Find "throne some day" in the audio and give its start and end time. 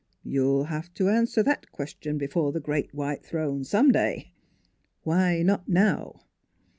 3.23-4.31